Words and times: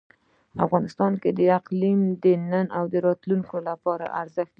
افغانستان 0.65 1.11
کې 1.21 1.29
اقلیم 1.59 1.99
د 2.23 2.25
نن 2.51 2.65
او 2.77 2.83
راتلونکي 3.07 3.57
لپاره 3.69 4.05
ارزښت 4.21 4.47
لري. 4.47 4.49